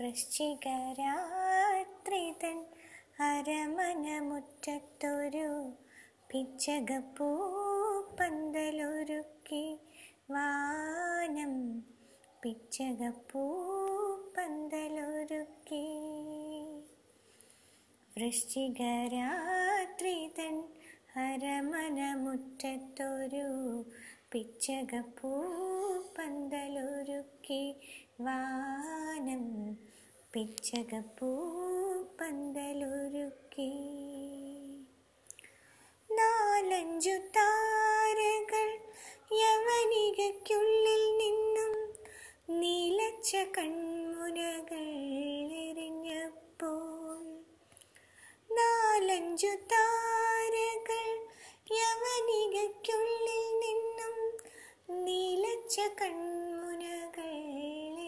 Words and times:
വൃശ്ചികരാത്രി 0.00 2.34
തൻ 2.44 2.64
അരമനമുറ്റത്തൊരു 3.20 5.72
പിച്ചകപ്പൂ 6.30 7.28
പന്തലൊരുക്കി 8.20 9.78
വാനം. 10.30 11.84
പിച്ചകപ്പൂ 12.42 13.42
പന്തലൊരുക്കി. 14.36 15.86
വൃശ്ചികരാത്രി 18.16 20.32
തൻ 20.38 20.64
അരമനമുറ്റത്തൊരു 21.16 23.84
പിച്ചകപ്പൂ 24.34 25.44
പന്തലൊരുക്കി 26.18 27.74
വാനം. 28.20 29.74
പിച്ചകപ്പൂ 30.32 31.28
പന്തലൊരുക്കി. 32.20 33.70
നാലഞ്ചു 36.10 37.10
താരകൾ 37.10 38.68
യവനികയ്ക്കുള്ളിൽ 39.32 41.18
നിന്നും 41.18 41.94
നീലച്ച 42.58 43.36
കൺമുനകൾ 43.58 44.84
എറിഞ്ഞപ്പോൾ 45.52 47.24
നാലഞ്ചു 48.50 49.58
നീലച്ച 55.74 56.02
കൺമുനകൾ 56.02 57.30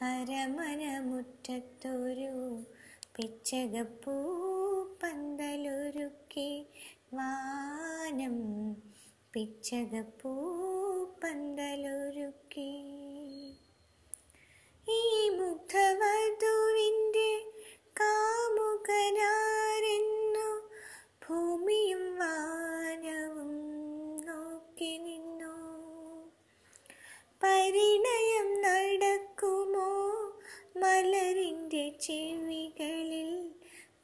അരമനമുറ്റത്തൊരു 0.00 2.62
പിച്ചകപ്പൂ 3.16 4.14
പന്തലൊരുക്കി 5.02 6.66
വാനം. 7.14 8.36
പിച്ചകപ്പൂ 9.32 10.32
പന്തലൊരുക്കി. 11.24 12.72
ഈ 14.88 15.28
മുഗ്ധവധുവിന്റെ 15.28 17.01